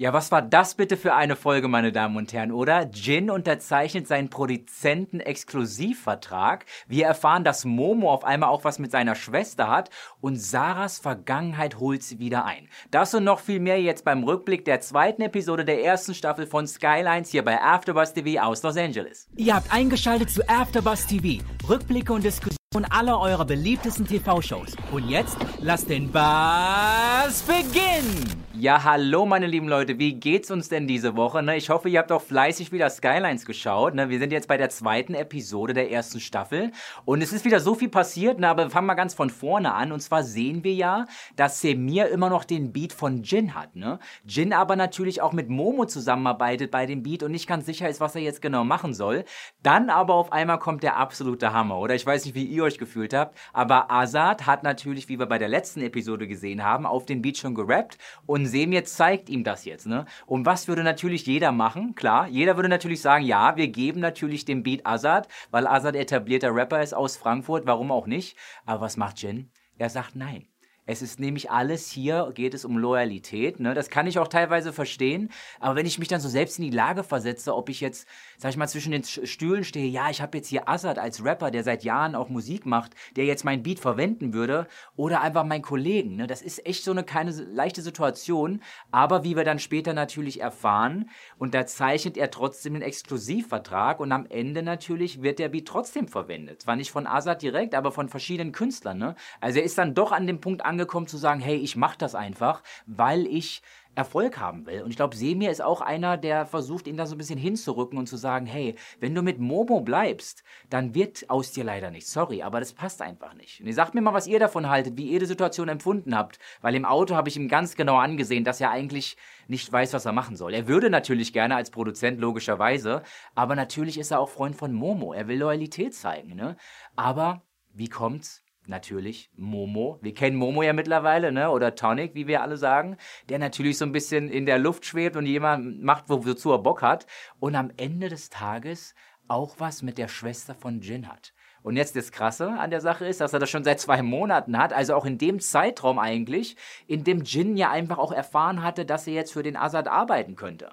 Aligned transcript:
Ja, 0.00 0.12
was 0.12 0.30
war 0.30 0.42
das 0.42 0.76
bitte 0.76 0.96
für 0.96 1.14
eine 1.14 1.34
Folge, 1.34 1.66
meine 1.66 1.90
Damen 1.90 2.16
und 2.16 2.32
Herren, 2.32 2.52
oder? 2.52 2.88
Jin 2.88 3.30
unterzeichnet 3.30 4.06
seinen 4.06 4.30
Produzenten-Exklusivvertrag. 4.30 6.66
Wir 6.86 7.06
erfahren, 7.06 7.42
dass 7.42 7.64
Momo 7.64 8.12
auf 8.12 8.22
einmal 8.22 8.50
auch 8.50 8.62
was 8.62 8.78
mit 8.78 8.92
seiner 8.92 9.16
Schwester 9.16 9.66
hat 9.66 9.90
und 10.20 10.40
Sarahs 10.40 11.00
Vergangenheit 11.00 11.80
holt 11.80 12.04
sie 12.04 12.20
wieder 12.20 12.44
ein. 12.44 12.68
Das 12.92 13.12
und 13.12 13.24
noch 13.24 13.40
viel 13.40 13.58
mehr 13.58 13.82
jetzt 13.82 14.04
beim 14.04 14.22
Rückblick 14.22 14.64
der 14.64 14.80
zweiten 14.80 15.22
Episode 15.22 15.64
der 15.64 15.82
ersten 15.82 16.14
Staffel 16.14 16.46
von 16.46 16.68
Skylines 16.68 17.30
hier 17.30 17.44
bei 17.44 17.60
AfterBuzz 17.60 18.12
TV 18.12 18.40
aus 18.40 18.62
Los 18.62 18.76
Angeles. 18.76 19.26
Ihr 19.34 19.56
habt 19.56 19.72
eingeschaltet 19.72 20.30
zu 20.30 20.48
AfterBuzz 20.48 21.08
TV. 21.08 21.42
Rückblicke 21.68 22.12
und 22.12 22.22
Diskussionen 22.22 22.86
aller 22.90 23.18
eurer 23.18 23.44
beliebtesten 23.44 24.06
TV-Shows. 24.06 24.76
Und 24.92 25.08
jetzt 25.08 25.36
lasst 25.58 25.90
den 25.90 26.12
Bass 26.12 27.42
beginnen! 27.42 28.47
Ja, 28.60 28.82
hallo 28.82 29.24
meine 29.24 29.46
lieben 29.46 29.68
Leute, 29.68 30.00
wie 30.00 30.14
geht's 30.14 30.50
uns 30.50 30.68
denn 30.68 30.88
diese 30.88 31.14
Woche? 31.14 31.44
Ne? 31.44 31.56
Ich 31.56 31.70
hoffe, 31.70 31.88
ihr 31.88 32.00
habt 32.00 32.10
auch 32.10 32.22
fleißig 32.22 32.72
wieder 32.72 32.90
Skylines 32.90 33.46
geschaut. 33.46 33.94
Ne? 33.94 34.08
Wir 34.08 34.18
sind 34.18 34.32
jetzt 34.32 34.48
bei 34.48 34.56
der 34.56 34.68
zweiten 34.68 35.14
Episode 35.14 35.74
der 35.74 35.92
ersten 35.92 36.18
Staffel 36.18 36.72
und 37.04 37.22
es 37.22 37.32
ist 37.32 37.44
wieder 37.44 37.60
so 37.60 37.76
viel 37.76 37.88
passiert, 37.88 38.40
ne? 38.40 38.48
aber 38.48 38.64
wir 38.64 38.70
fangen 38.70 38.88
mal 38.88 38.94
ganz 38.94 39.14
von 39.14 39.30
vorne 39.30 39.74
an. 39.74 39.92
Und 39.92 40.00
zwar 40.00 40.24
sehen 40.24 40.64
wir 40.64 40.74
ja, 40.74 41.06
dass 41.36 41.60
Semir 41.60 42.08
immer 42.08 42.30
noch 42.30 42.42
den 42.42 42.72
Beat 42.72 42.92
von 42.92 43.22
Jin 43.22 43.54
hat. 43.54 43.76
Ne? 43.76 44.00
Jin 44.26 44.52
aber 44.52 44.74
natürlich 44.74 45.22
auch 45.22 45.32
mit 45.32 45.48
Momo 45.48 45.84
zusammenarbeitet 45.84 46.72
bei 46.72 46.84
dem 46.84 47.04
Beat 47.04 47.22
und 47.22 47.30
nicht 47.30 47.46
ganz 47.46 47.64
sicher 47.64 47.88
ist, 47.88 48.00
was 48.00 48.16
er 48.16 48.22
jetzt 48.22 48.42
genau 48.42 48.64
machen 48.64 48.92
soll. 48.92 49.24
Dann 49.62 49.88
aber 49.88 50.14
auf 50.14 50.32
einmal 50.32 50.58
kommt 50.58 50.82
der 50.82 50.96
absolute 50.96 51.52
Hammer, 51.52 51.78
oder? 51.78 51.94
Ich 51.94 52.04
weiß 52.04 52.24
nicht, 52.24 52.34
wie 52.34 52.44
ihr 52.44 52.64
euch 52.64 52.78
gefühlt 52.78 53.14
habt, 53.14 53.38
aber 53.52 53.88
Azad 53.92 54.46
hat 54.46 54.64
natürlich, 54.64 55.08
wie 55.08 55.20
wir 55.20 55.26
bei 55.26 55.38
der 55.38 55.48
letzten 55.48 55.80
Episode 55.80 56.26
gesehen 56.26 56.64
haben, 56.64 56.86
auf 56.86 57.06
den 57.06 57.22
Beat 57.22 57.36
schon 57.36 57.54
gerappt 57.54 57.98
und 58.26 58.47
Semir 58.48 58.84
zeigt 58.84 59.28
ihm 59.28 59.44
das 59.44 59.64
jetzt, 59.64 59.86
ne? 59.86 60.06
Und 60.26 60.46
was 60.46 60.68
würde 60.68 60.82
natürlich 60.82 61.26
jeder 61.26 61.52
machen? 61.52 61.94
Klar, 61.94 62.28
jeder 62.28 62.56
würde 62.56 62.68
natürlich 62.68 63.00
sagen, 63.00 63.24
ja, 63.24 63.56
wir 63.56 63.68
geben 63.68 64.00
natürlich 64.00 64.44
dem 64.44 64.62
Beat 64.62 64.86
Azad, 64.86 65.28
weil 65.50 65.66
Azad 65.66 65.94
etablierter 65.94 66.54
Rapper 66.54 66.82
ist 66.82 66.94
aus 66.94 67.16
Frankfurt, 67.16 67.66
warum 67.66 67.90
auch 67.90 68.06
nicht? 68.06 68.36
Aber 68.66 68.80
was 68.80 68.96
macht 68.96 69.22
Jin? 69.22 69.50
Er 69.76 69.90
sagt 69.90 70.16
nein. 70.16 70.48
Es 70.88 71.02
ist 71.02 71.20
nämlich 71.20 71.50
alles 71.50 71.90
hier, 71.90 72.32
geht 72.34 72.54
es 72.54 72.64
um 72.64 72.78
Loyalität. 72.78 73.60
Ne? 73.60 73.74
Das 73.74 73.90
kann 73.90 74.06
ich 74.06 74.18
auch 74.18 74.26
teilweise 74.26 74.72
verstehen. 74.72 75.30
Aber 75.60 75.76
wenn 75.76 75.84
ich 75.84 75.98
mich 75.98 76.08
dann 76.08 76.18
so 76.18 76.30
selbst 76.30 76.58
in 76.58 76.64
die 76.64 76.74
Lage 76.74 77.04
versetze, 77.04 77.54
ob 77.54 77.68
ich 77.68 77.82
jetzt, 77.82 78.08
sag 78.38 78.52
ich 78.52 78.56
mal, 78.56 78.68
zwischen 78.68 78.92
den 78.92 79.04
Stühlen 79.04 79.64
stehe, 79.64 79.86
ja, 79.86 80.08
ich 80.08 80.22
habe 80.22 80.38
jetzt 80.38 80.48
hier 80.48 80.66
Assad 80.66 80.98
als 80.98 81.22
Rapper, 81.22 81.50
der 81.50 81.62
seit 81.62 81.84
Jahren 81.84 82.14
auch 82.14 82.30
Musik 82.30 82.64
macht, 82.64 82.94
der 83.16 83.26
jetzt 83.26 83.44
mein 83.44 83.62
Beat 83.62 83.80
verwenden 83.80 84.32
würde, 84.32 84.66
oder 84.96 85.20
einfach 85.20 85.44
meinen 85.44 85.60
Kollegen. 85.60 86.16
Ne? 86.16 86.26
Das 86.26 86.40
ist 86.40 86.64
echt 86.64 86.84
so 86.84 86.92
eine 86.92 87.04
keine 87.04 87.32
leichte 87.32 87.82
Situation. 87.82 88.62
Aber 88.90 89.24
wie 89.24 89.36
wir 89.36 89.44
dann 89.44 89.58
später 89.58 89.92
natürlich 89.92 90.40
erfahren, 90.40 91.10
unterzeichnet 91.36 92.16
er 92.16 92.30
trotzdem 92.30 92.76
einen 92.76 92.82
Exklusivvertrag 92.82 94.00
und 94.00 94.10
am 94.10 94.24
Ende 94.30 94.62
natürlich 94.62 95.20
wird 95.20 95.38
der 95.38 95.50
Beat 95.50 95.68
trotzdem 95.68 96.08
verwendet. 96.08 96.62
Zwar 96.62 96.76
nicht 96.76 96.92
von 96.92 97.06
Assad 97.06 97.42
direkt, 97.42 97.74
aber 97.74 97.92
von 97.92 98.08
verschiedenen 98.08 98.52
Künstlern. 98.52 98.96
Ne? 98.96 99.16
Also 99.42 99.58
er 99.58 99.66
ist 99.66 99.76
dann 99.76 99.92
doch 99.92 100.12
an 100.12 100.26
dem 100.26 100.40
Punkt 100.40 100.64
angekommen, 100.64 100.77
angekommen 100.78 101.08
zu 101.08 101.16
sagen, 101.16 101.40
hey, 101.40 101.56
ich 101.56 101.74
mache 101.74 101.98
das 101.98 102.14
einfach, 102.14 102.62
weil 102.86 103.26
ich 103.26 103.62
Erfolg 103.96 104.38
haben 104.38 104.64
will. 104.66 104.82
Und 104.82 104.90
ich 104.90 104.96
glaube, 104.96 105.16
Semir 105.16 105.50
ist 105.50 105.60
auch 105.60 105.80
einer, 105.80 106.16
der 106.16 106.46
versucht, 106.46 106.86
ihn 106.86 106.96
da 106.96 107.04
so 107.04 107.16
ein 107.16 107.18
bisschen 107.18 107.38
hinzurücken 107.38 107.98
und 107.98 108.06
zu 108.06 108.16
sagen, 108.16 108.46
hey, 108.46 108.76
wenn 109.00 109.12
du 109.12 109.22
mit 109.22 109.40
Momo 109.40 109.80
bleibst, 109.80 110.44
dann 110.70 110.94
wird 110.94 111.28
aus 111.28 111.50
dir 111.50 111.64
leider 111.64 111.90
nichts. 111.90 112.12
Sorry, 112.12 112.42
aber 112.42 112.60
das 112.60 112.74
passt 112.74 113.02
einfach 113.02 113.34
nicht. 113.34 113.58
Und 113.60 113.66
ihr 113.66 113.74
sagt 113.74 113.96
mir 113.96 114.00
mal, 114.00 114.14
was 114.14 114.28
ihr 114.28 114.38
davon 114.38 114.68
haltet, 114.68 114.96
wie 114.96 115.08
ihr 115.08 115.18
die 115.18 115.26
Situation 115.26 115.68
empfunden 115.68 116.16
habt. 116.16 116.38
Weil 116.60 116.76
im 116.76 116.84
Auto 116.84 117.16
habe 117.16 117.28
ich 117.28 117.36
ihm 117.36 117.48
ganz 117.48 117.74
genau 117.74 117.96
angesehen, 117.96 118.44
dass 118.44 118.60
er 118.60 118.70
eigentlich 118.70 119.16
nicht 119.48 119.72
weiß, 119.72 119.92
was 119.94 120.06
er 120.06 120.12
machen 120.12 120.36
soll. 120.36 120.54
Er 120.54 120.68
würde 120.68 120.90
natürlich 120.90 121.32
gerne 121.32 121.56
als 121.56 121.72
Produzent 121.72 122.20
logischerweise, 122.20 123.02
aber 123.34 123.56
natürlich 123.56 123.98
ist 123.98 124.12
er 124.12 124.20
auch 124.20 124.28
Freund 124.28 124.54
von 124.54 124.72
Momo. 124.72 125.12
Er 125.12 125.26
will 125.26 125.38
Loyalität 125.38 125.92
zeigen, 125.92 126.36
ne? 126.36 126.56
Aber 126.94 127.42
wie 127.74 127.88
kommt's? 127.88 128.44
Natürlich 128.68 129.30
Momo. 129.36 129.98
Wir 130.02 130.14
kennen 130.14 130.36
Momo 130.36 130.62
ja 130.62 130.72
mittlerweile, 130.72 131.32
ne? 131.32 131.50
Oder 131.50 131.74
Tonic, 131.74 132.14
wie 132.14 132.26
wir 132.26 132.42
alle 132.42 132.56
sagen, 132.56 132.96
der 133.28 133.38
natürlich 133.38 133.78
so 133.78 133.84
ein 133.84 133.92
bisschen 133.92 134.28
in 134.28 134.46
der 134.46 134.58
Luft 134.58 134.84
schwebt 134.84 135.16
und 135.16 135.26
jemand 135.26 135.82
macht, 135.82 136.04
wozu 136.08 136.52
er 136.52 136.58
Bock 136.58 136.82
hat. 136.82 137.06
Und 137.40 137.54
am 137.54 137.70
Ende 137.76 138.08
des 138.08 138.30
Tages 138.30 138.94
auch 139.28 139.56
was 139.58 139.82
mit 139.82 139.98
der 139.98 140.08
Schwester 140.08 140.54
von 140.54 140.80
Jin 140.80 141.08
hat. 141.08 141.32
Und 141.62 141.76
jetzt 141.76 141.96
das 141.96 142.12
Krasse 142.12 142.50
an 142.50 142.70
der 142.70 142.80
Sache 142.80 143.04
ist, 143.06 143.20
dass 143.20 143.32
er 143.32 143.40
das 143.40 143.50
schon 143.50 143.64
seit 143.64 143.80
zwei 143.80 144.00
Monaten 144.00 144.56
hat, 144.56 144.72
also 144.72 144.94
auch 144.94 145.04
in 145.04 145.18
dem 145.18 145.40
Zeitraum 145.40 145.98
eigentlich, 145.98 146.56
in 146.86 147.04
dem 147.04 147.22
Jin 147.22 147.56
ja 147.56 147.70
einfach 147.70 147.98
auch 147.98 148.12
erfahren 148.12 148.62
hatte, 148.62 148.86
dass 148.86 149.06
er 149.06 149.14
jetzt 149.14 149.32
für 149.32 149.42
den 149.42 149.56
Assad 149.56 149.88
arbeiten 149.88 150.36
könnte. 150.36 150.70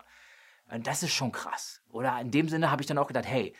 Und 0.71 0.87
das 0.87 1.03
ist 1.03 1.13
schon 1.13 1.31
krass. 1.31 1.81
Oder 1.91 2.19
in 2.21 2.31
dem 2.31 2.49
Sinne 2.49 2.71
habe 2.71 2.81
ich 2.81 2.87
dann 2.87 2.97
auch 2.97 3.07
gedacht, 3.07 3.27
hey, 3.27 3.53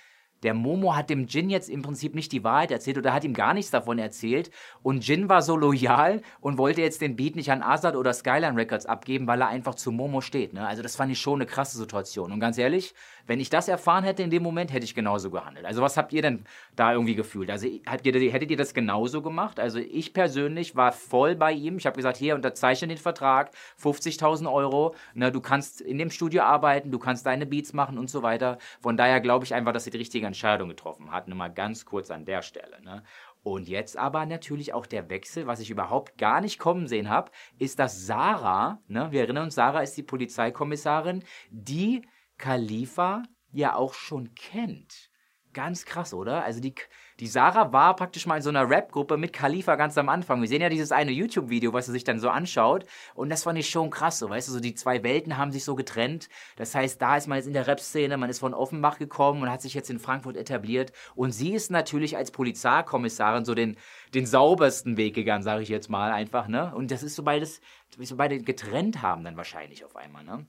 der 0.46 0.54
Momo 0.54 0.96
hat 0.96 1.10
dem 1.10 1.26
Jin 1.26 1.50
jetzt 1.50 1.70
im 1.70 1.82
Prinzip 1.82 2.14
nicht 2.14 2.32
die 2.32 2.44
Wahrheit 2.44 2.70
erzählt 2.70 3.00
oder 3.00 3.14
hat 3.14 3.24
ihm 3.24 3.34
gar 3.34 3.56
nichts 3.56 3.72
davon 3.72 3.98
erzählt. 3.98 4.52
Und 4.84 5.06
Jin 5.06 5.28
war 5.28 5.42
so 5.42 5.58
loyal 5.58 6.22
und 6.40 6.60
wollte 6.60 6.82
jetzt 6.82 7.02
den 7.02 7.16
Beat 7.16 7.36
nicht 7.36 7.52
an 7.52 7.64
Azad 7.64 7.96
oder 7.96 8.14
Skyline 8.14 8.56
Records 8.56 8.86
abgeben, 8.86 9.26
weil 9.26 9.42
er 9.42 9.48
einfach 9.48 9.74
zu 9.74 9.92
Momo 9.92 10.22
steht. 10.22 10.54
Ne? 10.54 10.66
Also 10.66 10.84
das 10.84 10.96
fand 10.96 11.12
ich 11.12 11.20
schon 11.20 11.42
eine 11.42 11.48
krasse 11.48 11.78
Situation. 11.78 12.32
Und 12.32 12.40
ganz 12.40 12.60
ehrlich, 12.60 12.94
wenn 13.26 13.40
ich 13.40 13.50
das 13.50 13.68
erfahren 13.68 14.04
hätte 14.04 14.22
in 14.22 14.30
dem 14.30 14.44
Moment, 14.44 14.72
hätte 14.72 14.86
ich 14.86 14.94
genauso 14.94 15.32
gehandelt. 15.32 15.66
Also 15.66 15.82
was 15.82 15.98
habt 15.98 16.14
ihr 16.14 16.22
denn 16.22 16.46
da 16.76 16.94
irgendwie 16.94 17.16
gefühlt? 17.16 17.50
Also 17.50 17.68
hättet 17.86 18.16
ihr, 18.16 18.32
hättet 18.32 18.52
ihr 18.52 18.58
das 18.58 18.76
genauso 18.76 19.24
gemacht? 19.24 19.60
Also 19.60 19.80
ich 19.80 20.14
persönlich 20.14 20.76
war 20.76 20.92
voll 20.92 21.36
bei 21.36 21.54
ihm. 21.54 21.78
Ich 21.78 21.88
habe 21.88 21.96
gesagt, 21.96 22.18
hier 22.18 22.36
unterzeichne 22.36 22.88
den 22.88 22.98
Vertrag, 22.98 23.50
50.000 23.82 24.52
Euro. 24.52 24.94
Ne, 25.16 25.32
du 25.32 25.42
kannst 25.42 25.82
in 25.82 25.98
dem 25.98 26.12
Studio 26.12 26.44
arbeiten, 26.44 26.92
du 26.92 27.00
kannst 27.00 27.26
deine 27.26 27.48
Beats 27.48 27.74
machen 27.74 27.98
und 27.98 28.12
so 28.12 28.22
weiter. 28.22 28.60
Von 28.80 28.96
daher 28.96 29.20
glaube 29.22 29.46
ich 29.46 29.56
einfach, 29.56 29.74
dass 29.74 29.86
sie 29.86 29.90
die 29.90 29.98
richtige 29.98 30.28
Entscheidung 30.35 30.69
getroffen 30.69 31.12
hat. 31.12 31.28
Nur 31.28 31.38
mal 31.38 31.47
ganz 31.47 31.85
kurz 31.85 32.12
an 32.12 32.25
der 32.25 32.41
Stelle. 32.41 32.81
Ne? 32.84 33.03
Und 33.41 33.68
jetzt 33.68 33.97
aber 33.97 34.25
natürlich 34.25 34.73
auch 34.73 34.85
der 34.85 35.09
Wechsel, 35.09 35.47
was 35.47 35.59
ich 35.59 35.69
überhaupt 35.69 36.18
gar 36.18 36.41
nicht 36.41 36.59
kommen 36.59 36.88
sehen 36.88 37.09
habe, 37.09 37.31
ist, 37.57 37.79
dass 37.79 38.06
Sarah, 38.06 38.81
ne, 38.88 39.12
wir 39.12 39.22
erinnern 39.22 39.46
uns, 39.46 39.56
Sarah 39.56 39.81
ist 39.81 39.96
die 39.97 40.03
Polizeikommissarin, 40.03 41.23
die 41.50 42.07
Khalifa 42.38 43.23
ja 43.51 43.75
auch 43.75 43.94
schon 43.94 44.34
kennt. 44.35 45.09
Ganz 45.56 45.86
krass, 45.86 46.14
oder? 46.14 46.44
Also 46.44 46.60
die, 46.60 46.76
die 47.22 47.28
Sarah 47.28 47.72
war 47.72 47.96
praktisch 47.96 48.26
mal 48.26 48.36
in 48.36 48.42
so 48.42 48.50
einer 48.50 48.70
Rap-Gruppe 48.70 49.16
mit 49.16 49.32
Khalifa 49.32 49.78
ganz 49.78 49.98
am 49.98 50.10
Anfang. 50.10 50.42
Wir 50.42 50.50
sehen 50.50 50.62
ja 50.62 50.68
dieses 50.68 50.92
eine 50.92 51.12
YouTube-Video, 51.12 51.72
was 51.72 51.88
er 51.88 51.94
sich 51.94 52.04
dann 52.04 52.20
so 52.20 52.28
anschaut. 52.30 52.86
Und 53.14 53.30
das 53.30 53.44
fand 53.44 53.58
ich 53.58 53.70
schon 53.70 53.90
krass, 53.90 54.20
so, 54.20 54.30
weißt 54.30 54.50
du, 54.50 54.52
so 54.52 54.60
die 54.60 54.76
zwei 54.76 55.02
Welten 55.02 55.38
haben 55.38 55.54
sich 55.54 55.64
so 55.64 55.76
getrennt. 55.76 56.28
Das 56.58 56.76
heißt, 56.76 57.02
da 57.02 57.16
ist 57.16 57.28
man 57.28 57.38
jetzt 57.38 57.48
in 57.48 57.54
der 57.54 57.68
Rap-Szene, 57.68 58.18
man 58.18 58.30
ist 58.30 58.40
von 58.40 58.54
Offenbach 58.54 59.00
gekommen 59.00 59.44
und 59.44 59.50
hat 59.50 59.62
sich 59.62 59.74
jetzt 59.74 59.90
in 59.90 59.98
Frankfurt 59.98 60.36
etabliert. 60.36 60.92
Und 61.16 61.32
sie 61.32 61.54
ist 61.54 61.72
natürlich 61.72 62.18
als 62.18 62.32
Polizeikommissarin 62.32 63.46
so 63.46 63.56
den, 63.56 63.78
den 64.14 64.26
saubersten 64.26 64.98
Weg 64.98 65.16
gegangen, 65.16 65.44
sage 65.44 65.64
ich 65.64 65.70
jetzt 65.70 65.90
mal 65.90 66.12
einfach, 66.12 66.50
ne? 66.50 66.76
Und 66.76 66.92
das 66.92 67.02
ist 67.02 67.16
so 67.16 67.24
beides, 67.24 67.62
so 67.98 68.18
beide 68.18 68.40
getrennt 68.40 69.02
haben 69.02 69.24
dann 69.24 69.38
wahrscheinlich 69.38 69.86
auf 69.86 69.96
einmal, 69.96 70.26
ne? 70.26 70.46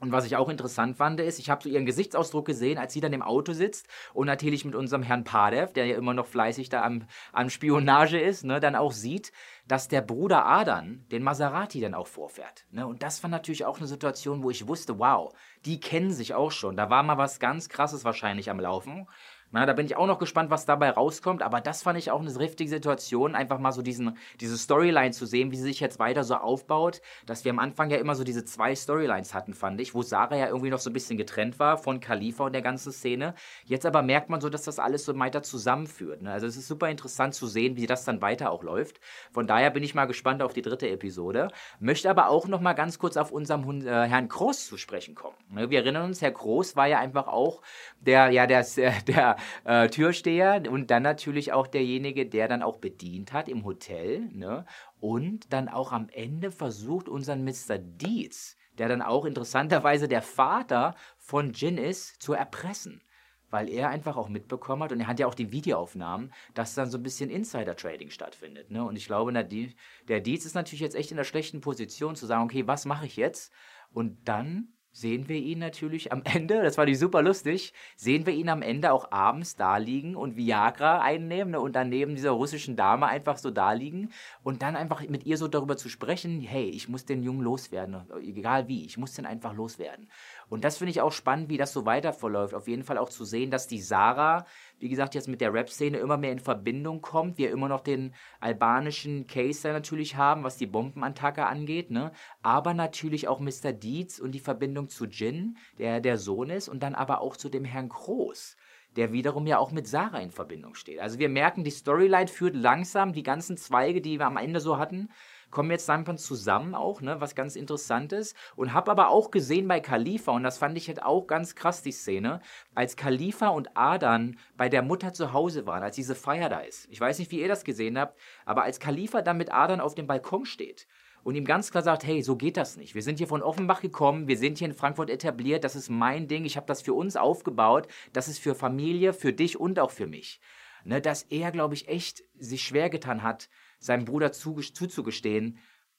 Und 0.00 0.12
was 0.12 0.24
ich 0.24 0.36
auch 0.36 0.48
interessant 0.48 0.96
fand, 0.96 1.20
ist, 1.20 1.38
ich 1.38 1.50
habe 1.50 1.62
so 1.62 1.68
ihren 1.68 1.84
Gesichtsausdruck 1.84 2.46
gesehen, 2.46 2.78
als 2.78 2.94
sie 2.94 3.00
dann 3.00 3.12
im 3.12 3.22
Auto 3.22 3.52
sitzt 3.52 3.86
und 4.14 4.26
natürlich 4.26 4.64
mit 4.64 4.74
unserem 4.74 5.02
Herrn 5.02 5.24
Padev, 5.24 5.74
der 5.74 5.86
ja 5.86 5.96
immer 5.96 6.14
noch 6.14 6.26
fleißig 6.26 6.70
da 6.70 6.82
am, 6.82 7.04
am 7.32 7.50
Spionage 7.50 8.18
ist, 8.18 8.44
ne, 8.44 8.60
dann 8.60 8.76
auch 8.76 8.92
sieht, 8.92 9.30
dass 9.68 9.88
der 9.88 10.00
Bruder 10.00 10.46
Adan 10.46 11.04
den 11.12 11.22
Maserati 11.22 11.80
dann 11.80 11.94
auch 11.94 12.06
vorfährt. 12.06 12.64
Ne? 12.70 12.86
Und 12.86 13.02
das 13.02 13.22
war 13.22 13.30
natürlich 13.30 13.66
auch 13.66 13.76
eine 13.76 13.86
Situation, 13.86 14.42
wo 14.42 14.50
ich 14.50 14.66
wusste, 14.66 14.98
wow, 14.98 15.32
die 15.66 15.78
kennen 15.78 16.12
sich 16.12 16.34
auch 16.34 16.50
schon. 16.50 16.76
Da 16.76 16.88
war 16.88 17.02
mal 17.02 17.18
was 17.18 17.38
ganz 17.38 17.68
Krasses 17.68 18.04
wahrscheinlich 18.04 18.50
am 18.50 18.58
Laufen. 18.58 19.06
Na, 19.52 19.66
da 19.66 19.72
bin 19.72 19.86
ich 19.86 19.96
auch 19.96 20.06
noch 20.06 20.18
gespannt, 20.18 20.50
was 20.50 20.64
dabei 20.64 20.90
rauskommt. 20.90 21.42
Aber 21.42 21.60
das 21.60 21.82
fand 21.82 21.98
ich 21.98 22.10
auch 22.10 22.20
eine 22.20 22.38
riftige 22.38 22.70
Situation, 22.70 23.34
einfach 23.34 23.58
mal 23.58 23.72
so 23.72 23.82
diesen, 23.82 24.16
diese 24.40 24.56
Storyline 24.56 25.10
zu 25.10 25.26
sehen, 25.26 25.50
wie 25.50 25.56
sie 25.56 25.64
sich 25.64 25.80
jetzt 25.80 25.98
weiter 25.98 26.22
so 26.22 26.36
aufbaut. 26.36 27.00
Dass 27.26 27.44
wir 27.44 27.50
am 27.50 27.58
Anfang 27.58 27.90
ja 27.90 27.96
immer 27.96 28.14
so 28.14 28.22
diese 28.22 28.44
zwei 28.44 28.74
Storylines 28.74 29.34
hatten, 29.34 29.54
fand 29.54 29.80
ich, 29.80 29.94
wo 29.94 30.02
Sarah 30.02 30.36
ja 30.36 30.46
irgendwie 30.46 30.70
noch 30.70 30.78
so 30.78 30.90
ein 30.90 30.92
bisschen 30.92 31.18
getrennt 31.18 31.58
war 31.58 31.78
von 31.78 32.00
Khalifa 32.00 32.44
und 32.44 32.52
der 32.52 32.62
ganzen 32.62 32.92
Szene. 32.92 33.34
Jetzt 33.64 33.86
aber 33.86 34.02
merkt 34.02 34.30
man 34.30 34.40
so, 34.40 34.48
dass 34.50 34.62
das 34.62 34.78
alles 34.78 35.04
so 35.04 35.18
weiter 35.18 35.42
zusammenführt. 35.42 36.22
Ne? 36.22 36.30
Also 36.30 36.46
es 36.46 36.56
ist 36.56 36.68
super 36.68 36.88
interessant 36.88 37.34
zu 37.34 37.46
sehen, 37.46 37.76
wie 37.76 37.86
das 37.86 38.04
dann 38.04 38.22
weiter 38.22 38.52
auch 38.52 38.62
läuft. 38.62 39.00
Von 39.32 39.46
daher 39.46 39.70
bin 39.70 39.82
ich 39.82 39.94
mal 39.94 40.06
gespannt 40.06 40.42
auf 40.42 40.52
die 40.52 40.62
dritte 40.62 40.88
Episode. 40.88 41.48
Möchte 41.80 42.08
aber 42.08 42.28
auch 42.28 42.46
noch 42.46 42.60
mal 42.60 42.74
ganz 42.74 42.98
kurz 42.98 43.16
auf 43.16 43.32
unseren 43.32 43.86
äh, 43.86 44.06
Herrn 44.06 44.28
Groß 44.28 44.66
zu 44.66 44.76
sprechen 44.76 45.14
kommen. 45.14 45.36
Ne? 45.48 45.70
Wir 45.70 45.80
erinnern 45.80 46.04
uns, 46.04 46.22
Herr 46.22 46.30
Groß 46.30 46.76
war 46.76 46.86
ja 46.86 46.98
einfach 46.98 47.26
auch 47.26 47.62
der, 48.00 48.30
ja, 48.30 48.46
der, 48.46 48.64
der 49.06 49.36
äh, 49.64 49.88
Türsteher 49.88 50.62
und 50.70 50.90
dann 50.90 51.02
natürlich 51.02 51.52
auch 51.52 51.66
derjenige, 51.66 52.26
der 52.26 52.48
dann 52.48 52.62
auch 52.62 52.78
bedient 52.78 53.32
hat 53.32 53.48
im 53.48 53.64
Hotel, 53.64 54.28
ne? 54.32 54.64
Und 55.00 55.52
dann 55.52 55.68
auch 55.68 55.92
am 55.92 56.08
Ende 56.10 56.50
versucht, 56.50 57.08
unseren 57.08 57.44
Mr. 57.44 57.78
Deeds, 57.78 58.56
der 58.78 58.88
dann 58.88 59.02
auch 59.02 59.24
interessanterweise 59.24 60.08
der 60.08 60.22
Vater 60.22 60.94
von 61.16 61.52
Jin 61.52 61.78
ist, 61.78 62.22
zu 62.22 62.32
erpressen 62.32 63.02
weil 63.50 63.68
er 63.68 63.90
einfach 63.90 64.16
auch 64.16 64.28
mitbekommen 64.28 64.84
hat, 64.84 64.92
und 64.92 65.00
er 65.00 65.08
hat 65.08 65.18
ja 65.18 65.26
auch 65.26 65.34
die 65.34 65.52
Videoaufnahmen, 65.52 66.32
dass 66.54 66.74
dann 66.74 66.90
so 66.90 66.98
ein 66.98 67.02
bisschen 67.02 67.30
Insider-Trading 67.30 68.10
stattfindet. 68.10 68.70
Ne? 68.70 68.84
Und 68.84 68.96
ich 68.96 69.06
glaube, 69.06 69.32
der 69.32 70.20
Dietz 70.20 70.44
ist 70.44 70.54
natürlich 70.54 70.80
jetzt 70.80 70.94
echt 70.94 71.10
in 71.10 71.16
der 71.16 71.24
schlechten 71.24 71.60
Position 71.60 72.16
zu 72.16 72.26
sagen, 72.26 72.44
okay, 72.44 72.66
was 72.66 72.86
mache 72.86 73.06
ich 73.06 73.16
jetzt? 73.16 73.52
Und 73.92 74.28
dann 74.28 74.68
sehen 74.92 75.28
wir 75.28 75.36
ihn 75.36 75.58
natürlich 75.58 76.12
am 76.12 76.22
Ende, 76.24 76.62
das 76.62 76.78
war 76.78 76.84
nicht 76.84 76.98
super 76.98 77.22
lustig, 77.22 77.72
sehen 77.96 78.26
wir 78.26 78.32
ihn 78.32 78.48
am 78.48 78.62
Ende 78.62 78.92
auch 78.92 79.12
abends 79.12 79.56
da 79.56 79.76
liegen 79.76 80.16
und 80.16 80.36
Viagra 80.36 81.00
einnehmen 81.00 81.52
ne, 81.52 81.60
und 81.60 81.76
dann 81.76 81.88
neben 81.88 82.14
dieser 82.14 82.30
russischen 82.30 82.76
Dame 82.76 83.06
einfach 83.06 83.38
so 83.38 83.50
da 83.50 83.72
liegen 83.72 84.10
und 84.42 84.62
dann 84.62 84.76
einfach 84.76 85.06
mit 85.08 85.26
ihr 85.26 85.36
so 85.36 85.48
darüber 85.48 85.76
zu 85.76 85.88
sprechen, 85.88 86.40
hey, 86.40 86.68
ich 86.68 86.88
muss 86.88 87.04
den 87.04 87.22
Jungen 87.22 87.42
loswerden, 87.42 88.02
egal 88.22 88.68
wie, 88.68 88.84
ich 88.84 88.98
muss 88.98 89.14
den 89.14 89.26
einfach 89.26 89.54
loswerden. 89.54 90.08
Und 90.50 90.64
das 90.64 90.78
finde 90.78 90.90
ich 90.90 91.00
auch 91.00 91.12
spannend, 91.12 91.48
wie 91.48 91.56
das 91.58 91.72
so 91.72 91.86
weiter 91.86 92.12
verläuft. 92.12 92.54
Auf 92.54 92.66
jeden 92.66 92.82
Fall 92.82 92.98
auch 92.98 93.08
zu 93.08 93.24
sehen, 93.24 93.52
dass 93.52 93.68
die 93.68 93.80
Sarah, 93.80 94.44
wie 94.80 94.88
gesagt, 94.88 95.14
jetzt 95.14 95.28
mit 95.28 95.40
der 95.40 95.54
Rap-Szene 95.54 95.98
immer 95.98 96.16
mehr 96.16 96.32
in 96.32 96.40
Verbindung 96.40 97.00
kommt. 97.00 97.38
Wir 97.38 97.52
immer 97.52 97.68
noch 97.68 97.82
den 97.82 98.12
albanischen 98.40 99.28
Case 99.28 99.62
da 99.62 99.72
natürlich 99.72 100.16
haben, 100.16 100.42
was 100.42 100.56
die 100.56 100.66
Bombenattacke 100.66 101.46
angeht, 101.46 101.92
ne? 101.92 102.10
Aber 102.42 102.74
natürlich 102.74 103.28
auch 103.28 103.38
Mr. 103.38 103.72
Dietz 103.72 104.18
und 104.18 104.32
die 104.32 104.40
Verbindung 104.40 104.79
zu 104.88 105.06
Jin, 105.06 105.56
der 105.78 106.00
der 106.00 106.18
Sohn 106.18 106.50
ist, 106.50 106.68
und 106.68 106.82
dann 106.82 106.94
aber 106.94 107.20
auch 107.20 107.36
zu 107.36 107.48
dem 107.48 107.64
Herrn 107.64 107.88
Groß 107.88 108.56
der 108.96 109.12
wiederum 109.12 109.46
ja 109.46 109.58
auch 109.58 109.70
mit 109.70 109.86
Sarah 109.86 110.18
in 110.18 110.30
Verbindung 110.30 110.74
steht. 110.74 111.00
Also 111.00 111.18
wir 111.18 111.28
merken, 111.28 111.64
die 111.64 111.70
Storyline 111.70 112.28
führt 112.28 112.56
langsam 112.56 113.12
die 113.12 113.22
ganzen 113.22 113.56
Zweige, 113.56 114.00
die 114.00 114.18
wir 114.18 114.26
am 114.26 114.36
Ende 114.36 114.60
so 114.60 114.78
hatten, 114.78 115.10
kommen 115.50 115.70
jetzt 115.70 115.88
dann 115.88 116.16
zusammen 116.16 116.74
auch, 116.74 117.00
ne, 117.00 117.20
was 117.20 117.34
ganz 117.34 117.56
interessant 117.56 118.12
ist. 118.12 118.36
Und 118.56 118.72
habe 118.72 118.90
aber 118.90 119.08
auch 119.08 119.30
gesehen 119.30 119.68
bei 119.68 119.80
Khalifa, 119.80 120.32
und 120.32 120.42
das 120.42 120.58
fand 120.58 120.76
ich 120.76 120.88
halt 120.88 121.02
auch 121.02 121.26
ganz 121.26 121.54
krass, 121.54 121.82
die 121.82 121.92
Szene, 121.92 122.40
als 122.74 122.96
Khalifa 122.96 123.48
und 123.48 123.76
Adan 123.76 124.38
bei 124.56 124.68
der 124.68 124.82
Mutter 124.82 125.12
zu 125.12 125.32
Hause 125.32 125.66
waren, 125.66 125.82
als 125.82 125.96
diese 125.96 126.14
Feier 126.14 126.48
da 126.48 126.60
ist. 126.60 126.86
Ich 126.90 127.00
weiß 127.00 127.18
nicht, 127.18 127.30
wie 127.30 127.40
ihr 127.40 127.48
das 127.48 127.64
gesehen 127.64 127.98
habt, 127.98 128.18
aber 128.44 128.62
als 128.62 128.78
Khalifa 128.78 129.22
dann 129.22 129.38
mit 129.38 129.52
Adan 129.52 129.80
auf 129.80 129.94
dem 129.94 130.06
Balkon 130.06 130.44
steht 130.44 130.86
und 131.22 131.34
ihm 131.34 131.44
ganz 131.44 131.70
klar 131.70 131.82
sagt, 131.82 132.04
hey, 132.04 132.22
so 132.22 132.36
geht 132.36 132.56
das 132.56 132.76
nicht. 132.76 132.94
Wir 132.94 133.02
sind 133.02 133.18
hier 133.18 133.28
von 133.28 133.42
Offenbach 133.42 133.80
gekommen, 133.80 134.28
wir 134.28 134.36
sind 134.36 134.58
hier 134.58 134.68
in 134.68 134.74
Frankfurt 134.74 135.10
etabliert, 135.10 135.64
das 135.64 135.76
ist 135.76 135.90
mein 135.90 136.28
Ding, 136.28 136.44
ich 136.44 136.56
habe 136.56 136.66
das 136.66 136.82
für 136.82 136.94
uns 136.94 137.16
aufgebaut, 137.16 137.88
das 138.12 138.28
ist 138.28 138.38
für 138.38 138.54
Familie, 138.54 139.12
für 139.12 139.32
dich 139.32 139.58
und 139.58 139.78
auch 139.78 139.90
für 139.90 140.06
mich. 140.06 140.40
Ne, 140.84 141.00
dass 141.02 141.24
er, 141.24 141.52
glaube 141.52 141.74
ich, 141.74 141.88
echt 141.88 142.22
sich 142.38 142.62
schwer 142.62 142.88
getan 142.88 143.22
hat, 143.22 143.50
seinem 143.78 144.06
Bruder 144.06 144.32
zuzugestehen, 144.32 145.58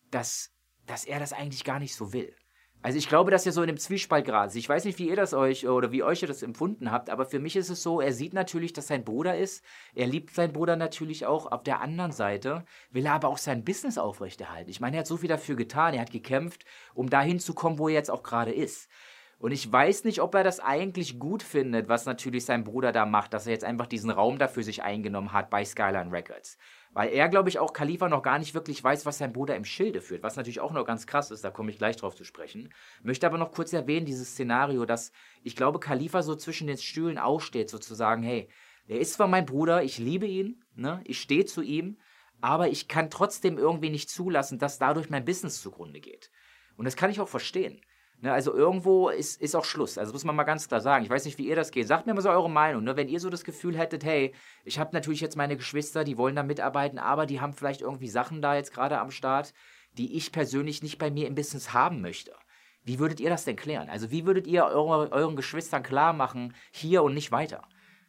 dass, 0.10 0.52
dass 0.88 1.06
er 1.06 1.20
das 1.20 1.34
eigentlich 1.34 1.64
gar 1.64 1.80
nicht 1.80 1.94
so 1.94 2.14
will. 2.14 2.36
Also 2.84 2.98
ich 2.98 3.08
glaube, 3.08 3.30
dass 3.30 3.46
er 3.46 3.52
so 3.52 3.62
in 3.62 3.68
dem 3.68 3.78
Zwiespalt 3.78 4.26
gerade 4.26 4.48
ist. 4.48 4.56
Ich 4.56 4.68
weiß 4.68 4.86
nicht, 4.86 4.98
wie 4.98 5.08
ihr 5.08 5.16
das 5.16 5.36
euch 5.36 5.68
oder 5.68 5.92
wie 5.92 6.02
euch 6.02 6.24
ihr 6.24 6.28
das 6.28 6.42
empfunden 6.42 6.92
habt, 6.92 7.12
aber 7.12 7.26
für 7.26 7.40
mich 7.40 7.56
ist 7.56 7.70
es 7.70 7.84
so, 7.84 8.02
er 8.02 8.12
sieht 8.12 8.34
natürlich, 8.34 8.74
dass 8.74 8.88
sein 8.88 9.04
Bruder 9.04 9.38
ist. 9.38 9.64
Er 9.94 10.08
liebt 10.08 10.34
seinen 10.34 10.52
Bruder 10.52 10.76
natürlich 10.76 11.28
auch. 11.28 11.52
Auf 11.52 11.64
der 11.64 11.82
anderen 11.82 12.12
Seite 12.12 12.66
will 12.90 13.06
er 13.06 13.14
aber 13.14 13.28
auch 13.28 13.38
sein 13.38 13.64
Business 13.64 14.00
aufrechterhalten. 14.00 14.72
Ich 14.72 14.80
meine, 14.80 14.98
er 14.98 15.02
hat 15.02 15.08
so 15.08 15.18
viel 15.18 15.30
dafür 15.30 15.56
getan. 15.56 15.94
Er 15.94 16.02
hat 16.02 16.12
gekämpft, 16.12 16.66
um 16.96 17.08
dahin 17.08 17.40
zu 17.40 17.54
kommen, 17.54 17.78
wo 17.78 17.88
er 17.88 17.94
jetzt 17.94 18.10
auch 18.10 18.24
gerade 18.24 18.52
ist. 18.52 18.90
Und 19.38 19.52
ich 19.52 19.72
weiß 19.72 20.04
nicht, 20.04 20.22
ob 20.22 20.36
er 20.36 20.44
das 20.44 20.60
eigentlich 20.60 21.20
gut 21.20 21.42
findet, 21.42 21.88
was 21.88 22.06
natürlich 22.06 22.46
sein 22.46 22.64
Bruder 22.64 22.92
da 22.92 23.06
macht, 23.08 23.34
dass 23.34 23.48
er 23.48 23.54
jetzt 23.54 23.64
einfach 23.64 23.88
diesen 23.88 24.12
Raum 24.12 24.38
dafür 24.38 24.64
sich 24.64 24.84
eingenommen 24.84 25.34
hat 25.34 25.50
bei 25.50 25.66
Skyline 25.66 26.12
Records. 26.12 26.58
Weil 26.94 27.14
er, 27.14 27.30
glaube 27.30 27.48
ich, 27.48 27.58
auch 27.58 27.72
Khalifa 27.72 28.10
noch 28.10 28.22
gar 28.22 28.38
nicht 28.38 28.54
wirklich 28.54 28.84
weiß, 28.84 29.06
was 29.06 29.18
sein 29.18 29.32
Bruder 29.32 29.56
im 29.56 29.64
Schilde 29.64 30.02
führt, 30.02 30.24
was 30.24 30.36
natürlich 30.36 30.60
auch 30.60 30.74
noch 30.74 30.86
ganz 30.86 31.08
krass 31.08 31.32
ist, 31.32 31.44
da 31.44 31.50
komme 31.50 31.72
ich 31.72 31.78
gleich 31.78 31.96
drauf 31.96 32.16
zu 32.16 32.26
sprechen. 32.26 32.74
Möchte 33.02 33.26
aber 33.26 33.38
noch 33.38 33.54
kurz 33.54 33.72
erwähnen, 33.72 34.06
dieses 34.06 34.32
Szenario, 34.32 34.86
dass 34.86 35.14
ich 35.42 35.56
glaube, 35.56 35.80
Khalifa 35.80 36.22
so 36.22 36.36
zwischen 36.36 36.68
den 36.68 36.78
Stühlen 36.78 37.18
aussteht, 37.18 37.70
sozusagen, 37.70 38.24
hey, 38.24 38.50
er 38.88 39.00
ist 39.00 39.14
zwar 39.14 39.28
mein 39.28 39.46
Bruder, 39.46 39.84
ich 39.84 40.00
liebe 40.00 40.26
ihn, 40.26 40.66
ne, 40.76 41.02
ich 41.06 41.22
stehe 41.22 41.46
zu 41.46 41.62
ihm, 41.62 41.98
aber 42.42 42.68
ich 42.68 42.90
kann 42.90 43.10
trotzdem 43.10 43.58
irgendwie 43.58 43.90
nicht 43.90 44.10
zulassen, 44.10 44.60
dass 44.60 44.80
dadurch 44.80 45.10
mein 45.10 45.24
Business 45.24 45.62
zugrunde 45.62 46.02
geht. 46.02 46.30
Und 46.76 46.86
das 46.86 46.98
kann 46.98 47.12
ich 47.12 47.22
auch 47.22 47.30
verstehen. 47.30 47.80
Ne, 48.24 48.32
also 48.32 48.54
irgendwo 48.54 49.10
ist, 49.10 49.42
ist 49.42 49.56
auch 49.56 49.66
Schluss. 49.66 49.98
Also 49.98 50.14
muss 50.14 50.24
man 50.24 50.36
mal 50.36 50.44
ganz 50.44 50.68
klar 50.68 50.80
sagen. 50.80 51.04
Ich 51.04 51.10
weiß 51.10 51.26
nicht, 51.26 51.40
wie 51.40 51.48
ihr 51.48 51.56
das 51.56 51.72
geht. 51.72 51.88
Sagt 51.88 52.06
mir 52.06 52.14
mal 52.14 52.22
so 52.22 52.30
eure 52.30 52.52
Meinung. 52.52 52.84
Ne? 52.84 52.96
Wenn 52.96 53.10
ihr 53.10 53.20
so 53.20 53.32
das 53.32 53.44
Gefühl 53.44 53.76
hättet, 53.76 54.04
hey, 54.04 54.32
ich 54.64 54.78
habe 54.78 54.92
natürlich 54.94 55.22
jetzt 55.22 55.36
meine 55.36 55.58
Geschwister, 55.58 56.04
die 56.04 56.20
wollen 56.20 56.36
da 56.36 56.44
mitarbeiten, 56.44 57.00
aber 57.00 57.26
die 57.26 57.42
haben 57.42 57.54
vielleicht 57.54 57.82
irgendwie 57.82 58.10
Sachen 58.10 58.44
da 58.44 58.56
jetzt 58.56 58.74
gerade 58.74 59.00
am 59.00 59.10
Start, 59.10 59.56
die 59.98 60.16
ich 60.16 60.32
persönlich 60.32 60.84
nicht 60.84 61.00
bei 61.00 61.10
mir 61.10 61.28
im 61.28 61.34
Business 61.34 61.74
haben 61.74 62.02
möchte. 62.02 62.36
Wie 62.84 63.00
würdet 63.00 63.20
ihr 63.20 63.30
das 63.32 63.44
denn 63.44 63.56
klären? 63.56 63.90
Also 63.90 64.12
wie 64.12 64.26
würdet 64.28 64.46
ihr 64.46 64.66
eure, 64.66 65.12
euren 65.12 65.36
Geschwistern 65.36 65.82
klar 65.82 66.14
machen, 66.14 66.54
hier 66.72 67.02
und 67.02 67.16
nicht 67.16 67.32
weiter? 67.32 67.64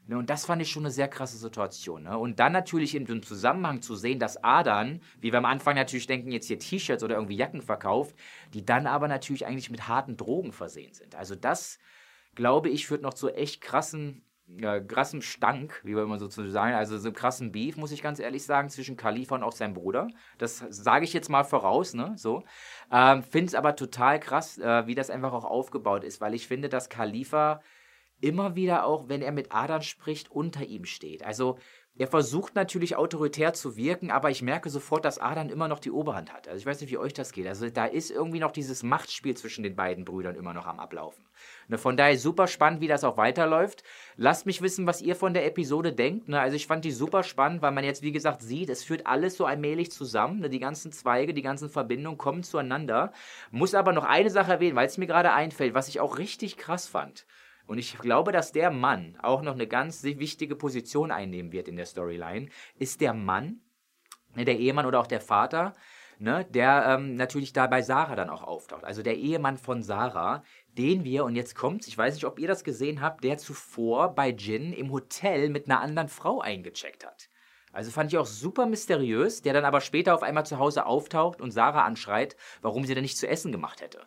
Ne, 0.07 0.19
und 0.19 0.31
das 0.31 0.47
fand 0.47 0.61
ich 0.61 0.71
schon 0.71 0.83
eine 0.83 0.91
sehr 0.91 1.07
krasse 1.07 1.37
Situation. 1.37 2.03
Ne? 2.03 2.19
Und 2.19 2.41
dann 2.41 2.53
natürlich 2.53 2.97
in 2.97 3.05
dem 3.05 3.23
Zusammenhang 3.23 3.83
zu 3.83 3.95
sehen, 3.95 4.19
dass 4.19 4.43
Adan, 4.43 5.01
wie 5.21 5.31
wir 5.31 5.39
am 5.39 5.45
Anfang 5.45 5.77
natürlich 5.77 6.09
denken, 6.09 6.33
jetzt 6.33 6.49
hier 6.49 6.59
T-Shirts 6.59 7.05
oder 7.05 7.15
irgendwie 7.15 7.37
Jacken 7.37 7.63
verkauft, 7.63 8.17
die 8.53 8.65
dann 8.65 8.89
aber 8.89 9.07
natürlich 9.07 9.47
eigentlich 9.47 9.71
mit 9.71 9.87
harten 9.87 10.17
Drogen 10.17 10.53
versehen 10.53 10.93
sind. 10.93 11.15
Also 11.15 11.37
das, 11.37 11.79
glaube 12.35 12.69
ich, 12.69 12.87
führt 12.87 13.03
noch 13.03 13.15
zu 13.15 13.29
echt 13.33 13.61
krassen, 13.61 14.25
äh, 14.61 14.81
krassem 14.81 15.23
Stank, 15.23 15.81
wie 15.85 15.95
wir 15.95 16.03
immer 16.03 16.19
so 16.19 16.27
zu 16.27 16.51
sagen, 16.51 16.75
also 16.75 16.99
so 16.99 17.13
krassen 17.13 17.53
Beef, 17.53 17.77
muss 17.77 17.93
ich 17.93 18.03
ganz 18.03 18.19
ehrlich 18.19 18.45
sagen, 18.45 18.71
zwischen 18.71 18.97
Khalifa 18.97 19.37
und 19.37 19.45
auch 19.45 19.53
seinem 19.53 19.75
Bruder. 19.75 20.09
Das 20.37 20.65
sage 20.69 21.05
ich 21.05 21.13
jetzt 21.13 21.31
mal 21.31 21.45
voraus, 21.45 21.95
ne, 21.95 22.15
so. 22.17 22.43
Ähm, 22.91 23.23
finde 23.23 23.47
es 23.47 23.55
aber 23.55 23.77
total 23.77 24.19
krass, 24.19 24.59
äh, 24.59 24.85
wie 24.89 24.97
das 24.97 25.11
einfach 25.11 25.33
auch 25.33 25.45
aufgebaut 25.45 26.03
ist, 26.03 26.21
weil 26.21 26.35
ich 26.35 26.49
finde, 26.49 26.69
dass 26.69 26.89
Khalifa 26.89 27.63
immer 28.23 28.55
wieder 28.57 28.87
auch, 28.87 29.09
wenn 29.09 29.23
er 29.23 29.33
mit 29.33 29.53
Adam 29.53 29.83
spricht, 29.83 30.31
unter 30.31 30.65
ihm 30.65 30.85
steht. 30.85 31.25
Also 31.25 31.59
er 31.99 32.07
versucht 32.07 32.55
natürlich 32.55 32.97
autoritär 32.97 33.53
zu 33.53 33.77
wirken, 33.77 34.11
aber 34.11 34.31
ich 34.31 34.41
merke 34.41 34.71
sofort, 34.71 35.05
dass 35.05 35.19
Adam 35.19 35.51
immer 35.51 35.69
noch 35.69 35.79
die 35.79 35.91
Oberhand 35.91 36.33
hat. 36.33 36.49
Also 36.49 36.59
ich 36.59 36.65
weiß 36.65 36.81
nicht, 36.81 36.91
wie 36.91 36.97
euch 36.97 37.13
das 37.13 37.33
geht. 37.33 37.47
Also 37.47 37.69
da 37.69 37.85
ist 37.85 38.11
irgendwie 38.11 38.39
noch 38.39 38.51
dieses 38.51 38.83
Machtspiel 38.83 39.37
zwischen 39.37 39.63
den 39.63 39.77
beiden 39.77 40.07
Brüdern 40.07 40.35
immer 40.35 40.55
noch 40.55 40.67
am 40.67 40.81
Ablaufen. 40.81 41.23
Ne, 41.69 41.77
von 41.77 41.99
daher 41.99 42.17
super 42.17 42.47
spannend, 42.47 42.81
wie 42.81 42.89
das 42.89 43.05
auch 43.05 43.19
weiterläuft. 43.19 43.83
Lasst 44.17 44.47
mich 44.47 44.63
wissen, 44.63 44.87
was 44.87 45.03
ihr 45.03 45.15
von 45.15 45.35
der 45.35 45.45
Episode 45.45 45.93
denkt. 45.93 46.29
Ne, 46.29 46.41
also 46.41 46.57
ich 46.57 46.67
fand 46.67 46.87
die 46.87 46.93
super 46.93 47.23
spannend, 47.23 47.61
weil 47.61 47.73
man 47.73 47.85
jetzt, 47.85 48.01
wie 48.01 48.13
gesagt, 48.13 48.41
sieht, 48.41 48.71
es 48.71 48.85
führt 48.85 49.07
alles 49.07 49.37
so 49.37 49.45
allmählich 49.45 49.93
zusammen. 49.93 50.41
Ne, 50.41 50.49
die 50.49 50.61
ganzen 50.61 50.93
Zweige, 50.93 51.35
die 51.35 51.43
ganzen 51.43 51.69
Verbindungen 51.69 52.17
kommen 52.17 52.43
zueinander. 52.43 53.13
Muss 53.51 53.75
aber 53.75 53.93
noch 53.93 54.05
eine 54.05 54.31
Sache 54.31 54.53
erwähnen, 54.53 54.77
weil 54.77 54.87
es 54.87 54.97
mir 54.97 55.07
gerade 55.07 55.35
einfällt, 55.35 55.75
was 55.75 55.89
ich 55.89 56.01
auch 56.01 56.17
richtig 56.17 56.57
krass 56.57 56.89
fand. 56.89 57.27
Und 57.73 57.79
ich 57.79 57.97
glaube, 57.97 58.33
dass 58.33 58.53
der 58.53 58.71
Mann 58.71 59.17
auch 59.23 59.41
noch 59.41 59.55
eine 59.55 59.67
ganz 59.67 60.03
wichtige 60.03 60.57
Position 60.57 61.11
einnehmen 61.11 61.53
wird 61.53 61.69
in 61.69 61.77
der 61.77 61.87
Storyline, 61.87 62.51
ist 62.79 63.01
der 63.01 63.15
Mann, 63.15 63.63
ne, 64.35 64.45
der 64.45 64.59
Ehemann 64.59 64.85
oder 64.85 65.01
auch 65.01 65.07
der 65.07 65.23
Vater, 65.23 65.73
ne, 66.19 66.45
der 66.51 66.85
ähm, 66.87 67.15
natürlich 67.15 67.55
da 67.55 67.67
bei 67.67 67.81
Sarah 67.81 68.15
dann 68.15 68.29
auch 68.29 68.43
auftaucht. 68.43 68.85
Also 68.85 69.03
der 69.03 69.17
Ehemann 69.17 69.57
von 69.57 69.83
Sarah, 69.83 70.45
den 70.69 71.03
wir, 71.03 71.25
und 71.25 71.35
jetzt 71.35 71.55
kommt's, 71.55 71.89
ich 71.89 71.97
weiß 71.97 72.13
nicht, 72.13 72.27
ob 72.27 72.39
ihr 72.39 72.47
das 72.47 72.63
gesehen 72.63 73.01
habt, 73.01 73.25
der 73.25 73.39
zuvor 73.39 74.15
bei 74.15 74.29
Jin 74.29 74.75
im 74.75 74.93
Hotel 74.93 75.49
mit 75.49 75.65
einer 75.65 75.81
anderen 75.81 76.09
Frau 76.09 76.43
eingecheckt 76.43 77.07
hat. 77.07 77.31
Also 77.73 77.91
fand 77.91 78.13
ich 78.13 78.19
auch 78.19 78.27
super 78.27 78.67
mysteriös, 78.67 79.41
der 79.41 79.55
dann 79.55 79.65
aber 79.65 79.81
später 79.81 80.15
auf 80.15 80.23
einmal 80.23 80.45
zu 80.45 80.59
Hause 80.59 80.85
auftaucht 80.85 81.41
und 81.41 81.53
Sarah 81.53 81.87
anschreit, 81.87 82.37
warum 82.61 82.85
sie 82.85 82.93
denn 82.93 83.01
nicht 83.01 83.17
zu 83.17 83.27
essen 83.27 83.51
gemacht 83.51 83.81
hätte. 83.81 84.05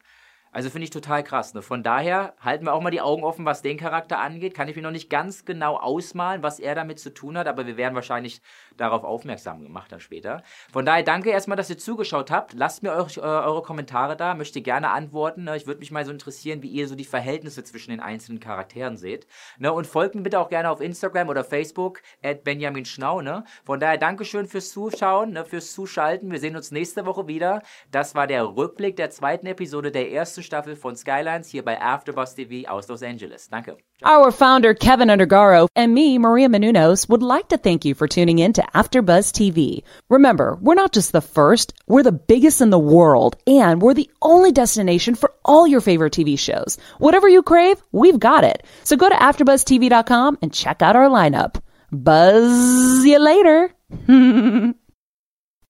Also 0.55 0.69
finde 0.69 0.85
ich 0.85 0.89
total 0.89 1.21
krass. 1.21 1.53
Ne? 1.53 1.61
Von 1.61 1.83
daher 1.83 2.33
halten 2.39 2.63
wir 2.63 2.73
auch 2.73 2.79
mal 2.79 2.89
die 2.89 3.01
Augen 3.01 3.25
offen, 3.25 3.43
was 3.43 3.61
den 3.61 3.75
Charakter 3.75 4.19
angeht. 4.21 4.53
Kann 4.53 4.69
ich 4.69 4.77
mir 4.77 4.83
noch 4.83 4.91
nicht 4.91 5.09
ganz 5.09 5.43
genau 5.43 5.75
ausmalen, 5.75 6.43
was 6.43 6.61
er 6.61 6.75
damit 6.75 6.97
zu 6.97 7.13
tun 7.13 7.37
hat, 7.37 7.49
aber 7.49 7.67
wir 7.67 7.75
werden 7.75 7.93
wahrscheinlich 7.93 8.41
darauf 8.77 9.03
aufmerksam 9.03 9.63
gemacht 9.63 9.91
dann 9.91 9.99
später. 9.99 10.43
Von 10.71 10.85
daher 10.85 11.03
danke 11.03 11.29
erstmal, 11.29 11.57
dass 11.57 11.69
ihr 11.69 11.77
zugeschaut 11.77 12.31
habt. 12.31 12.53
Lasst 12.53 12.83
mir 12.83 12.93
eure, 12.93 13.21
eure 13.21 13.63
Kommentare 13.63 14.15
da, 14.15 14.33
möchte 14.33 14.61
gerne 14.61 14.91
antworten. 14.91 15.43
Ne? 15.43 15.57
Ich 15.57 15.67
würde 15.67 15.81
mich 15.81 15.91
mal 15.91 16.05
so 16.05 16.11
interessieren, 16.13 16.63
wie 16.63 16.69
ihr 16.69 16.87
so 16.87 16.95
die 16.95 17.03
Verhältnisse 17.03 17.65
zwischen 17.65 17.91
den 17.91 17.99
einzelnen 17.99 18.39
Charakteren 18.39 18.95
seht. 18.95 19.27
Ne? 19.57 19.73
Und 19.73 19.87
folgt 19.87 20.15
mir 20.15 20.21
bitte 20.21 20.39
auch 20.39 20.47
gerne 20.47 20.69
auf 20.69 20.79
Instagram 20.79 21.27
oder 21.27 21.43
Facebook, 21.43 22.01
at 22.23 22.45
Benjamin 22.45 22.85
Schnau. 22.85 23.19
Ne? 23.19 23.43
Von 23.65 23.81
daher 23.81 23.97
Dankeschön 23.97 24.47
fürs 24.47 24.69
Zuschauen, 24.69 25.31
ne? 25.31 25.43
fürs 25.43 25.73
Zuschalten. 25.73 26.31
Wir 26.31 26.39
sehen 26.39 26.55
uns 26.55 26.71
nächste 26.71 27.05
Woche 27.05 27.27
wieder. 27.27 27.61
Das 27.91 28.15
war 28.15 28.25
der 28.25 28.55
Rückblick 28.55 28.95
der 28.95 29.09
zweiten 29.09 29.47
Episode 29.47 29.91
der 29.91 30.13
ersten 30.13 30.44
Staffel 30.45 30.75
von 30.75 30.95
Skylines 30.95 31.49
hier 31.49 31.63
bei 31.63 31.81
AfterBuzz 31.81 32.35
TV 32.35 32.69
aus 32.69 32.87
Los 32.87 33.03
Angeles. 33.03 33.49
Danke. 33.49 33.77
Our 34.03 34.31
founder 34.31 34.73
Kevin 34.73 35.09
Undergaro 35.09 35.67
and 35.75 35.93
me, 35.93 36.17
Maria 36.17 36.47
Menounos, 36.47 37.09
would 37.09 37.23
like 37.23 37.49
to 37.49 37.57
thank 37.57 37.83
you 37.85 37.93
for 37.93 38.07
tuning 38.07 38.39
in 38.39 38.53
to 38.53 38.61
AfterBuzz 38.73 39.31
TV. 39.31 39.83
Remember, 40.09 40.57
we're 40.61 40.75
not 40.75 40.93
just 40.93 41.11
the 41.11 41.21
first, 41.21 41.73
we're 41.87 42.03
the 42.03 42.11
biggest 42.11 42.61
in 42.61 42.69
the 42.69 42.79
world, 42.79 43.35
and 43.47 43.81
we're 43.81 43.93
the 43.93 44.09
only 44.21 44.51
destination 44.51 45.15
for 45.15 45.33
all 45.43 45.67
your 45.67 45.81
favorite 45.81 46.13
TV 46.13 46.37
shows. 46.37 46.77
Whatever 46.99 47.27
you 47.27 47.41
crave, 47.43 47.81
we've 47.91 48.19
got 48.19 48.43
it. 48.43 48.63
So 48.83 48.95
go 48.95 49.09
to 49.09 49.15
AfterBuzzTV.com 49.15 50.37
and 50.41 50.53
check 50.53 50.81
out 50.81 50.95
our 50.95 51.09
lineup. 51.09 51.61
Buzz 51.91 53.05
you 53.05 53.19
later. 53.19 53.71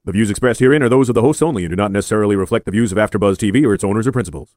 The 0.05 0.11
views 0.11 0.29
expressed 0.29 0.59
herein 0.59 0.83
are 0.83 0.89
those 0.89 1.09
of 1.09 1.15
the 1.15 1.21
hosts 1.21 1.41
only 1.41 1.63
and 1.63 1.71
do 1.71 1.75
not 1.75 1.91
necessarily 1.91 2.35
reflect 2.35 2.65
the 2.65 2.71
views 2.71 2.91
of 2.91 2.99
AfterBuzz 2.99 3.37
TV 3.37 3.65
or 3.65 3.73
its 3.73 3.83
owners 3.83 4.05
or 4.05 4.11
principals. 4.11 4.53